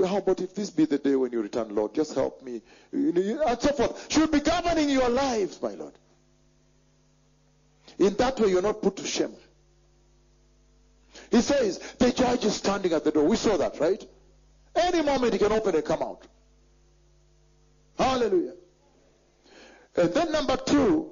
[0.06, 1.94] how about if this be the day when you return, Lord?
[1.94, 2.60] Just help me.
[2.92, 4.12] And so forth.
[4.12, 5.94] Should be governing your lives, my Lord.
[7.98, 9.34] In that way, you're not put to shame.
[11.30, 13.24] He says, the judge is standing at the door.
[13.24, 14.04] We saw that, right?
[14.74, 16.26] Any moment he can open and come out.
[17.98, 18.54] Hallelujah.
[19.96, 21.10] And then number two,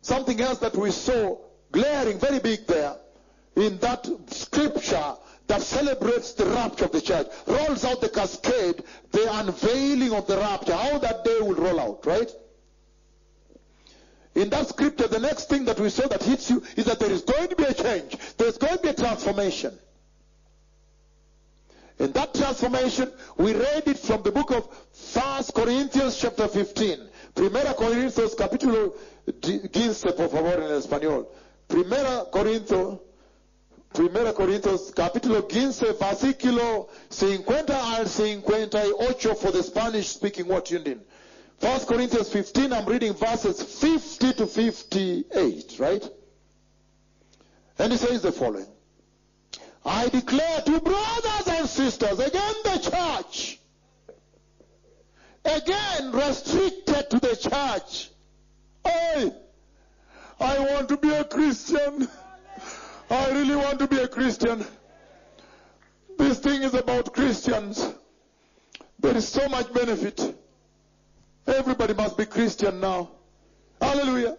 [0.00, 1.38] something else that we saw
[1.72, 2.96] glaring very big there
[3.56, 5.14] in that scripture
[5.48, 10.36] that celebrates the rapture of the church, rolls out the cascade, the unveiling of the
[10.36, 12.30] rapture, how that day will roll out, right?
[14.38, 17.10] In that scripture, the next thing that we saw that hits you is that there
[17.10, 18.16] is going to be a change.
[18.36, 19.76] There's going to be a transformation.
[21.98, 24.68] In that transformation, we read it from the book of
[25.12, 27.08] 1 Corinthians chapter 15.
[27.34, 28.94] Primera Corintios capítulo
[29.72, 31.26] 15, por favor, en español.
[31.66, 33.00] Primera Corintios,
[33.92, 41.00] Primera Corintios capítulo 15, versículo 50 al 58 for the Spanish speaking what tuned in.
[41.60, 46.08] 1 Corinthians 15, I'm reading verses 50 to 58, right?
[47.78, 48.66] And he says the following.
[49.84, 53.58] I declare to brothers and sisters, again the church,
[55.44, 58.10] again restricted to the church.
[58.84, 59.32] Hey,
[60.38, 62.08] I want to be a Christian.
[63.10, 64.64] I really want to be a Christian.
[66.18, 67.94] This thing is about Christians.
[69.00, 70.34] There is so much benefit.
[71.48, 73.10] Everybody must be Christian now.
[73.80, 74.36] Hallelujah.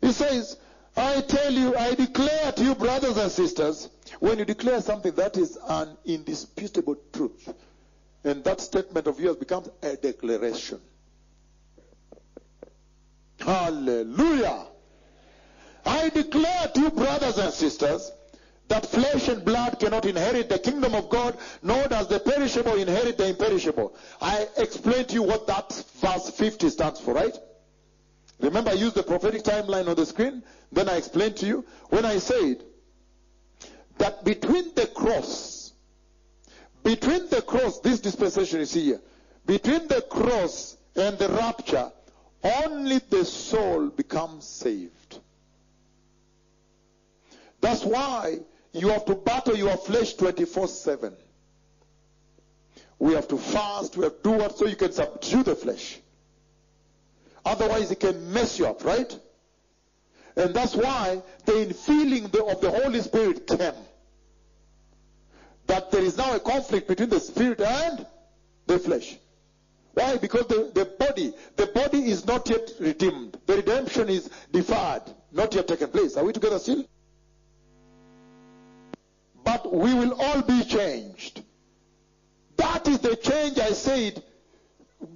[0.00, 0.56] He says,
[0.96, 5.36] I tell you, I declare to you, brothers and sisters, when you declare something that
[5.36, 7.52] is an indisputable truth,
[8.24, 10.80] and that statement of yours becomes a declaration.
[13.38, 14.66] Hallelujah.
[15.84, 18.10] I declare to you, brothers and sisters,
[18.68, 23.16] that flesh and blood cannot inherit the kingdom of God, nor does the perishable inherit
[23.16, 23.94] the imperishable.
[24.20, 27.36] I explained to you what that verse 50 stands for, right?
[28.40, 30.42] Remember, I used the prophetic timeline on the screen.
[30.72, 32.64] Then I explained to you when I said
[33.98, 35.72] that between the cross,
[36.82, 39.00] between the cross, this dispensation is here,
[39.46, 41.90] between the cross and the rapture,
[42.64, 45.20] only the soul becomes saved.
[47.60, 48.40] That's why
[48.76, 51.16] you have to battle your flesh 24 7.
[52.98, 55.98] We have to fast, we have to do what so you can subdue the flesh.
[57.44, 59.18] Otherwise, it can mess you up, right?
[60.36, 63.72] And that's why the infilling of the Holy Spirit came.
[65.66, 68.06] That there is now a conflict between the spirit and
[68.66, 69.16] the flesh.
[69.94, 70.16] Why?
[70.16, 73.38] Because the, the body, the body is not yet redeemed.
[73.46, 75.02] The redemption is deferred,
[75.32, 76.16] not yet taken place.
[76.16, 76.84] Are we together still?
[79.62, 81.42] But we will all be changed.
[82.56, 84.22] That is the change I said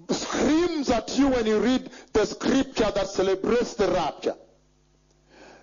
[0.08, 4.34] screams at you when you read the scripture that celebrates the rapture.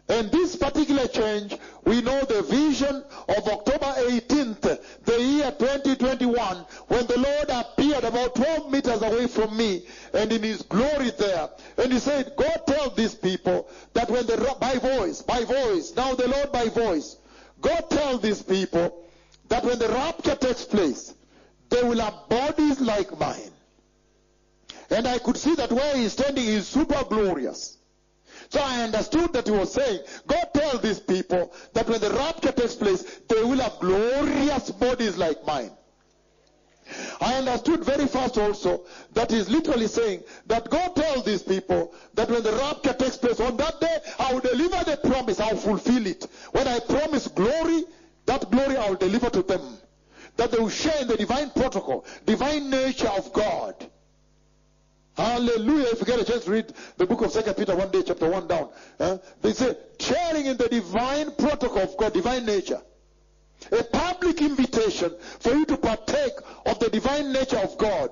[0.10, 6.58] And this particular change, we know the vision of October 18th, the year 2021,
[6.88, 11.50] when the Lord appeared about 12 meters away from me and in his glory there.
[11.78, 16.14] And he said, Go tell these people that when the, by voice, by voice, now
[16.14, 17.18] the Lord by voice,
[17.62, 19.06] go tell these people
[19.50, 21.14] that when the rapture takes place,
[21.70, 23.52] they will have bodies like mine.
[24.90, 27.78] And I could see that where he's standing is super glorious.
[28.50, 32.52] So I understood that he was saying, go tell these people that when the rapture
[32.52, 35.72] takes place, they will have glorious bodies like mine.
[37.20, 42.30] I understood very fast also that he's literally saying that God tells these people that
[42.30, 46.06] when the rapture takes place on that day, I will deliver the promise, I'll fulfill
[46.08, 46.28] it.
[46.52, 47.84] When I promise glory,
[48.26, 49.78] that glory I will deliver to them.
[50.38, 53.90] That they will share in the divine protocol, divine nature of God.
[55.16, 55.88] Hallelujah.
[55.88, 58.30] If you get a chance to read the book of Second Peter one day, chapter
[58.30, 58.70] one down.
[59.42, 62.82] They say, sharing in the divine protocol of God, divine nature.
[63.72, 66.34] A public invitation for you to partake
[66.66, 68.12] of the divine nature of God.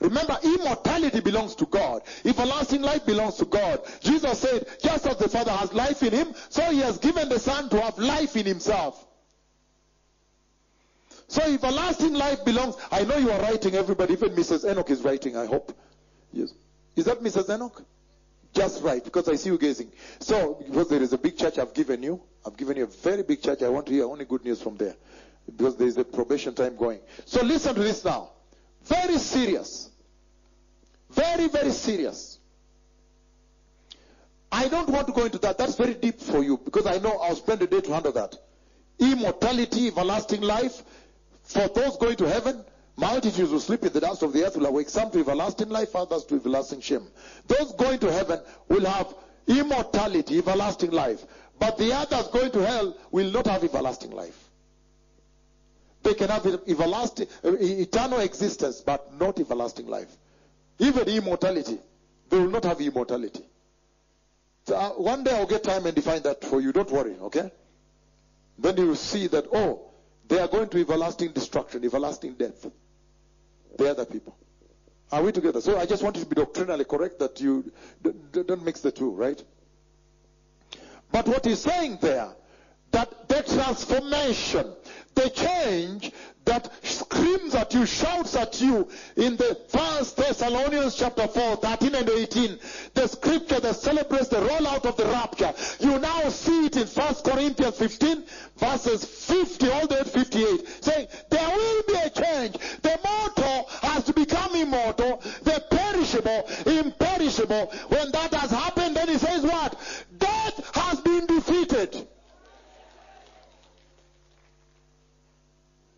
[0.00, 2.02] Remember, immortality belongs to God.
[2.24, 3.80] Everlasting life belongs to God.
[4.00, 7.38] Jesus said, just as the Father has life in him, so he has given the
[7.38, 9.06] Son to have life in himself.
[11.28, 12.76] So everlasting life belongs.
[12.90, 14.12] I know you are writing, everybody.
[14.12, 14.70] Even Mrs.
[14.70, 15.76] Enoch is writing, I hope.
[16.32, 16.52] Yes.
[16.96, 17.52] Is that Mrs.
[17.54, 17.82] Enoch?
[18.52, 19.90] Just right, because I see you gazing.
[20.20, 23.22] So, because there is a big church I've given you, I've given you a very
[23.22, 23.62] big church.
[23.62, 24.94] I want to hear only good news from there.
[25.46, 27.00] Because there is a probation time going.
[27.24, 28.30] So listen to this now.
[28.84, 29.90] Very serious.
[31.10, 32.38] Very, very serious.
[34.50, 35.58] I don't want to go into that.
[35.58, 38.36] That's very deep for you because I know I'll spend a day to handle that.
[38.98, 40.82] Immortality, everlasting life,
[41.42, 42.64] for those going to heaven,
[42.96, 45.96] multitudes will sleep in the dust of the earth will awake, some to everlasting life,
[45.96, 47.06] others to everlasting shame.
[47.48, 49.12] Those going to heaven will have
[49.48, 51.24] immortality, everlasting life.
[51.58, 54.38] But the others going to hell will not have everlasting life.
[56.02, 60.14] They can have everlasting, eternal existence, but not everlasting life.
[60.78, 61.78] Even immortality,
[62.28, 63.42] they will not have immortality.
[64.66, 66.72] So uh, one day I'll get time and define that for you.
[66.72, 67.50] Don't worry, okay?
[68.58, 69.90] Then you will see that, oh,
[70.28, 72.66] they are going to everlasting destruction, everlasting death.
[73.78, 74.36] The other people.
[75.12, 75.60] Are we together?
[75.60, 77.70] So I just want you to be doctrinally correct that you
[78.32, 79.42] don't mix the two, right?
[81.14, 82.26] But what he's saying there,
[82.90, 84.66] that the transformation,
[85.14, 86.10] the change
[86.44, 92.10] that screams at you, shouts at you in the first Thessalonians chapter 4, 13 and
[92.10, 92.58] 18,
[92.94, 95.54] the scripture that celebrates the rollout of the rapture.
[95.78, 98.24] You now see it in 1 Corinthians 15,
[98.56, 102.58] verses 50 all the way to 58, saying, there will be a change.
[102.82, 107.72] The mortal has to become immortal, the perishable, imperishable.
[107.88, 109.78] When that has happened, then he says what?
[110.18, 112.06] Death has been defeated.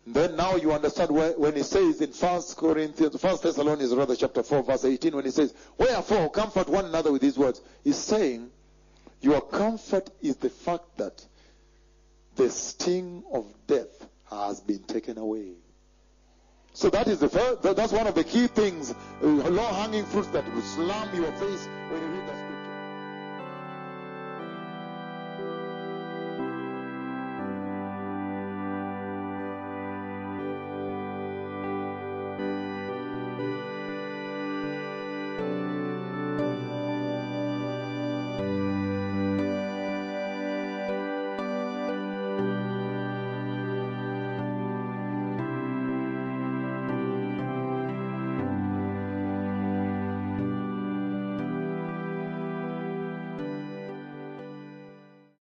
[0.07, 4.63] Then now you understand when he says in First Corinthians, First Thessalonians rather, chapter 4,
[4.63, 7.61] verse 18, when he says, Wherefore comfort one another with these words.
[7.83, 8.49] He's saying,
[9.21, 11.25] Your comfort is the fact that
[12.35, 15.53] the sting of death has been taken away.
[16.73, 20.27] So that is the first, that's one of the key things, uh, low hanging fruits
[20.27, 22.16] that will slam your face when you